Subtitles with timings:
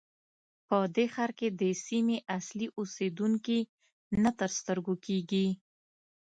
[0.67, 3.59] په دې ښار کې د سیمې اصلي اوسېدونکي
[4.23, 5.47] نه تر سترګو کېږي.